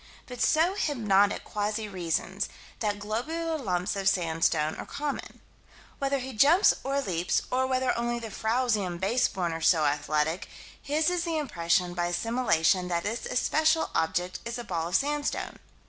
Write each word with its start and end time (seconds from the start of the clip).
But 0.25 0.41
so 0.41 0.73
hypnotic 0.73 1.43
quasi 1.43 1.87
reasons: 1.87 2.49
that 2.79 2.97
globular 2.97 3.55
lumps 3.55 3.95
of 3.95 4.09
sandstone 4.09 4.73
are 4.77 4.85
common. 4.87 5.41
Whether 5.99 6.17
he 6.17 6.33
jumps 6.33 6.73
or 6.83 6.99
leaps, 7.01 7.43
or 7.51 7.67
whether 7.67 7.95
only 7.95 8.17
the 8.17 8.31
frowsy 8.31 8.81
and 8.83 8.99
base 8.99 9.27
born 9.27 9.53
are 9.53 9.61
so 9.61 9.85
athletic, 9.85 10.49
his 10.81 11.11
is 11.11 11.23
the 11.23 11.37
impression, 11.37 11.93
by 11.93 12.07
assimilation, 12.07 12.87
that 12.87 13.03
this 13.03 13.27
especial 13.27 13.91
object 13.93 14.39
is 14.43 14.57
a 14.57 14.63
ball 14.63 14.87
of 14.87 14.95
sandstone. 14.95 15.59